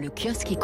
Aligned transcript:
Le 0.00 0.10
kiosque. 0.10 0.54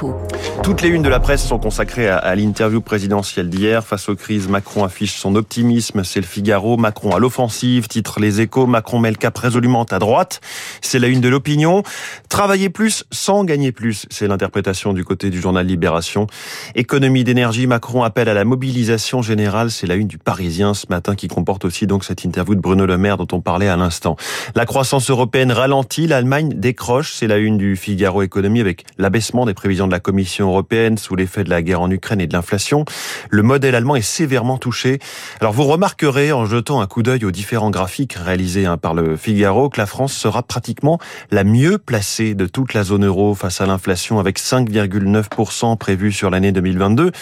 Toutes 0.62 0.80
les 0.80 0.90
unes 0.90 1.02
de 1.02 1.08
la 1.08 1.18
presse 1.18 1.44
sont 1.44 1.58
consacrées 1.58 2.08
à, 2.08 2.18
à 2.18 2.36
l'interview 2.36 2.80
présidentielle 2.80 3.50
d'hier. 3.50 3.84
Face 3.84 4.08
aux 4.08 4.14
crises, 4.14 4.46
Macron 4.46 4.84
affiche 4.84 5.16
son 5.16 5.34
optimisme. 5.34 6.04
C'est 6.04 6.20
le 6.20 6.26
Figaro. 6.26 6.76
Macron 6.76 7.16
à 7.16 7.18
l'offensive. 7.18 7.88
Titre 7.88 8.20
les 8.20 8.40
échos. 8.40 8.68
Macron 8.68 9.00
met 9.00 9.10
le 9.10 9.16
cap 9.16 9.36
résolument 9.36 9.82
à 9.90 9.98
droite. 9.98 10.40
C'est 10.82 11.00
la 11.00 11.08
une 11.08 11.20
de 11.20 11.28
l'opinion. 11.28 11.82
Travailler 12.28 12.70
plus 12.70 13.04
sans 13.10 13.42
gagner 13.42 13.72
plus. 13.72 14.06
C'est 14.08 14.28
l'interprétation 14.28 14.92
du 14.92 15.04
côté 15.04 15.30
du 15.30 15.40
journal 15.40 15.66
Libération. 15.66 16.28
Économie 16.76 17.24
d'énergie. 17.24 17.66
Macron 17.66 18.04
appelle 18.04 18.28
à 18.28 18.34
la 18.34 18.44
mobilisation 18.44 19.20
générale. 19.20 19.72
C'est 19.72 19.88
la 19.88 19.96
une 19.96 20.06
du 20.06 20.18
Parisien 20.18 20.74
ce 20.74 20.86
matin 20.90 21.16
qui 21.16 21.26
comporte 21.26 21.64
aussi 21.64 21.88
donc 21.88 22.04
cette 22.04 22.22
interview 22.22 22.54
de 22.54 22.60
Bruno 22.60 22.86
Le 22.86 22.98
Maire 22.98 23.16
dont 23.16 23.28
on 23.32 23.40
parlait 23.40 23.68
à 23.68 23.76
l'instant. 23.76 24.14
La 24.54 24.64
croissance 24.64 25.10
européenne 25.10 25.50
ralentit. 25.50 26.06
L'Allemagne 26.06 26.50
décroche. 26.54 27.14
C'est 27.14 27.26
la 27.26 27.38
une 27.38 27.58
du 27.58 27.74
Figaro 27.74 28.22
Économie 28.22 28.60
avec 28.60 28.84
la 28.96 29.10
baisse 29.10 29.23
des 29.32 29.54
prévisions 29.54 29.86
de 29.86 29.92
la 29.92 30.00
Commission 30.00 30.48
européenne 30.48 30.98
sous 30.98 31.16
l'effet 31.16 31.44
de 31.44 31.50
la 31.50 31.62
guerre 31.62 31.80
en 31.80 31.90
Ukraine 31.90 32.20
et 32.20 32.26
de 32.26 32.32
l'inflation. 32.32 32.84
Le 33.30 33.42
modèle 33.42 33.74
allemand 33.74 33.96
est 33.96 34.02
sévèrement 34.02 34.58
touché. 34.58 34.98
Alors 35.40 35.52
vous 35.52 35.64
remarquerez 35.64 36.32
en 36.32 36.44
jetant 36.44 36.80
un 36.80 36.86
coup 36.86 37.02
d'œil 37.02 37.24
aux 37.24 37.30
différents 37.30 37.70
graphiques 37.70 38.14
réalisés 38.14 38.66
hein, 38.66 38.76
par 38.76 38.94
le 38.94 39.16
Figaro 39.16 39.70
que 39.70 39.80
la 39.80 39.86
France 39.86 40.12
sera 40.12 40.42
pratiquement 40.42 40.98
la 41.30 41.44
mieux 41.44 41.78
placée 41.78 42.34
de 42.34 42.46
toute 42.46 42.74
la 42.74 42.84
zone 42.84 43.06
euro 43.06 43.34
face 43.34 43.60
à 43.60 43.66
l'inflation 43.66 44.18
avec 44.18 44.38
5,9% 44.38 45.76
prévu 45.78 46.12
sur 46.12 46.30
l'année 46.30 46.52
2022. 46.52 47.12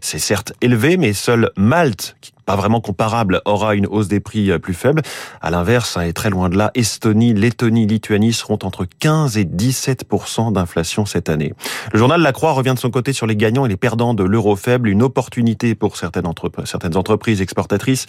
C'est 0.00 0.18
certes 0.18 0.52
élevé, 0.60 0.96
mais 0.96 1.12
seul 1.12 1.50
Malte, 1.56 2.16
qui 2.20 2.33
pas 2.44 2.56
vraiment 2.56 2.80
comparable, 2.80 3.40
aura 3.44 3.74
une 3.74 3.86
hausse 3.86 4.08
des 4.08 4.20
prix 4.20 4.50
euh, 4.50 4.58
plus 4.58 4.74
faible. 4.74 5.02
À 5.40 5.50
l'inverse, 5.50 5.96
hein, 5.96 6.02
et 6.02 6.12
très 6.12 6.30
loin 6.30 6.48
de 6.48 6.56
là, 6.56 6.70
Estonie, 6.74 7.34
Lettonie, 7.34 7.86
Lituanie 7.86 8.32
seront 8.32 8.58
entre 8.62 8.86
15 8.98 9.36
et 9.38 9.44
17 9.44 10.04
d'inflation 10.52 11.06
cette 11.06 11.28
année. 11.28 11.54
Le 11.92 11.98
journal 11.98 12.20
La 12.20 12.32
Croix 12.32 12.52
revient 12.52 12.74
de 12.74 12.78
son 12.78 12.90
côté 12.90 13.12
sur 13.12 13.26
les 13.26 13.36
gagnants 13.36 13.66
et 13.66 13.68
les 13.68 13.76
perdants 13.76 14.14
de 14.14 14.24
l'euro 14.24 14.56
faible, 14.56 14.88
une 14.88 15.02
opportunité 15.02 15.74
pour 15.74 15.96
certaines, 15.96 16.26
entreprises, 16.26 17.40
exportatrices, 17.40 18.06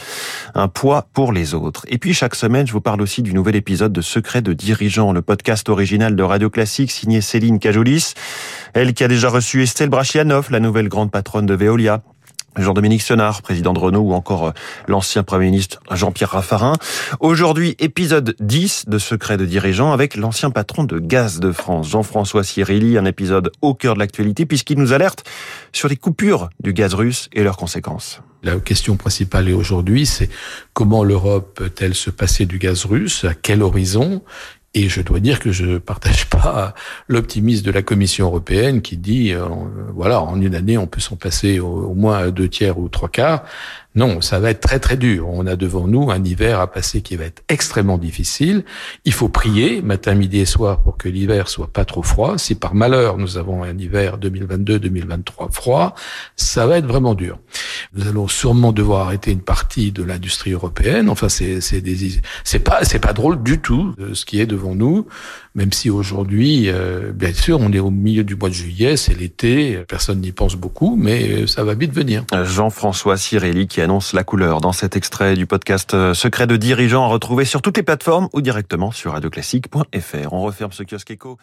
un 0.53 0.67
poids 0.67 1.07
pour 1.13 1.31
les 1.31 1.53
autres. 1.53 1.85
Et 1.87 1.97
puis 1.97 2.13
chaque 2.13 2.35
semaine, 2.35 2.67
je 2.67 2.73
vous 2.73 2.81
parle 2.81 3.01
aussi 3.01 3.21
du 3.21 3.33
nouvel 3.33 3.55
épisode 3.55 3.93
de 3.93 4.01
Secret 4.01 4.41
de 4.41 4.53
dirigeants, 4.53 5.13
le 5.13 5.21
podcast 5.21 5.69
original 5.69 6.15
de 6.15 6.23
Radio 6.23 6.49
Classique 6.49 6.91
signé 6.91 7.21
Céline 7.21 7.59
Cajolis, 7.59 8.13
elle 8.73 8.93
qui 8.93 9.03
a 9.03 9.07
déjà 9.07 9.29
reçu 9.29 9.63
Estelle 9.63 9.89
Brachianov, 9.89 10.51
la 10.51 10.59
nouvelle 10.59 10.89
grande 10.89 11.11
patronne 11.11 11.45
de 11.45 11.53
Veolia, 11.53 12.01
Jean-Dominique 12.57 13.01
Senard, 13.01 13.41
président 13.41 13.73
de 13.73 13.79
Renault, 13.79 14.01
ou 14.01 14.13
encore 14.13 14.47
euh, 14.47 14.51
l'ancien 14.87 15.23
Premier 15.23 15.45
ministre 15.45 15.79
Jean-Pierre 15.91 16.31
Raffarin. 16.31 16.73
Aujourd'hui, 17.19 17.75
épisode 17.79 18.35
10 18.39 18.85
de 18.87 18.97
Secret 18.97 19.37
de 19.37 19.45
dirigeants 19.45 19.91
avec 19.91 20.15
l'ancien 20.15 20.51
patron 20.51 20.83
de 20.83 20.99
Gaz 20.99 21.39
de 21.39 21.51
France, 21.51 21.89
Jean-François 21.89 22.43
Cirilli, 22.43 22.97
un 22.97 23.05
épisode 23.05 23.51
au 23.61 23.73
cœur 23.73 23.95
de 23.95 23.99
l'actualité 23.99 24.45
puisqu'il 24.45 24.77
nous 24.77 24.93
alerte 24.93 25.23
sur 25.73 25.89
les 25.89 25.97
coupures 25.97 26.49
du 26.61 26.73
gaz 26.73 26.93
russe 26.93 27.29
et 27.33 27.43
leurs 27.43 27.57
conséquences. 27.57 28.21
La 28.43 28.57
question 28.59 28.95
principale 28.95 29.51
aujourd'hui, 29.53 30.05
c'est 30.05 30.29
comment 30.73 31.03
l'Europe 31.03 31.55
peut-elle 31.55 31.95
se 31.95 32.11
passer 32.11 32.45
du 32.45 32.59
gaz 32.59 32.85
russe, 32.85 33.25
à 33.25 33.33
quel 33.33 33.63
horizon? 33.63 34.21
Et 34.75 34.89
je 34.89 35.01
dois 35.01 35.21
dire 35.21 35.39
que 35.39 35.51
je 35.51 35.77
partage 35.77 36.25
pas 36.29 36.75
l'optimisme 37.07 37.65
de 37.65 37.71
la 37.71 37.81
Commission 37.81 38.27
européenne 38.27 38.81
qui 38.81 38.97
dit, 38.97 39.33
euh, 39.33 39.45
voilà, 39.93 40.21
en 40.21 40.39
une 40.39 40.53
année, 40.53 40.77
on 40.77 40.85
peut 40.85 40.99
s'en 40.99 41.15
passer 41.15 41.59
au, 41.59 41.67
au, 41.67 41.93
moins 41.95 42.29
deux 42.29 42.49
tiers 42.49 42.77
ou 42.77 42.89
trois 42.89 43.09
quarts. 43.09 43.45
Non, 43.95 44.19
ça 44.19 44.39
va 44.41 44.49
être 44.49 44.59
très 44.59 44.79
très 44.79 44.97
dur. 44.97 45.29
On 45.29 45.47
a 45.47 45.55
devant 45.55 45.87
nous 45.87 46.11
un 46.11 46.21
hiver 46.21 46.59
à 46.59 46.69
passer 46.69 47.01
qui 47.01 47.15
va 47.15 47.23
être 47.23 47.43
extrêmement 47.47 47.97
difficile. 47.97 48.65
Il 49.05 49.13
faut 49.13 49.29
prier 49.29 49.81
matin, 49.81 50.15
midi 50.15 50.39
et 50.39 50.45
soir 50.45 50.81
pour 50.81 50.97
que 50.97 51.07
l'hiver 51.07 51.47
soit 51.47 51.71
pas 51.71 51.85
trop 51.85 52.03
froid. 52.03 52.37
Si 52.37 52.55
par 52.55 52.75
malheur 52.75 53.17
nous 53.17 53.37
avons 53.37 53.63
un 53.63 53.77
hiver 53.77 54.17
2022-2023 54.17 55.49
froid, 55.49 55.95
ça 56.35 56.67
va 56.67 56.77
être 56.77 56.87
vraiment 56.87 57.15
dur. 57.15 57.39
Nous 57.95 58.07
allons 58.07 58.27
sûrement 58.27 58.71
devoir 58.71 59.07
arrêter 59.07 59.31
une 59.31 59.41
partie 59.41 59.91
de 59.91 60.03
l'industrie 60.03 60.51
européenne. 60.51 61.09
Enfin, 61.09 61.29
c'est 61.29 61.61
c'est 61.61 61.81
c'est 62.43 62.59
pas 62.59 62.83
c'est 62.83 62.99
pas 62.99 63.13
drôle 63.13 63.41
du 63.41 63.59
tout 63.59 63.95
ce 64.13 64.25
qui 64.25 64.39
est 64.39 64.45
devant 64.45 64.75
nous. 64.75 65.07
Même 65.55 65.71
si 65.71 65.89
aujourd'hui, 65.89 66.69
euh, 66.69 67.13
bien 67.13 67.33
sûr, 67.33 67.59
on 67.61 67.71
est 67.71 67.79
au 67.79 67.89
milieu 67.89 68.25
du 68.25 68.35
mois 68.35 68.49
de 68.49 68.53
juillet, 68.53 68.97
c'est 68.97 69.17
l'été, 69.17 69.77
personne 69.87 70.19
n'y 70.19 70.33
pense 70.33 70.55
beaucoup, 70.55 70.97
mais 70.97 71.47
ça 71.47 71.63
va 71.63 71.75
vite 71.75 71.93
venir. 71.93 72.25
Jean-François 72.43 73.15
Cirelli 73.15 73.67
qui 73.67 73.79
annonce 73.79 74.11
la 74.11 74.25
couleur 74.25 74.59
dans 74.59 74.73
cet 74.73 74.97
extrait 74.97 75.35
du 75.35 75.45
podcast 75.45 75.93
euh, 75.93 76.13
Secret 76.13 76.45
de 76.47 76.57
dirigeants 76.57 77.05
à 77.05 77.07
retrouver 77.07 77.45
sur 77.45 77.61
toutes 77.61 77.77
les 77.77 77.83
plateformes 77.83 78.27
ou 78.33 78.41
directement 78.41 78.91
sur 78.91 79.13
radioclassique.fr. 79.13 80.33
On 80.33 80.41
referme 80.41 80.73
ce 80.73 80.83
kiosque 80.83 81.11
éco. 81.11 81.37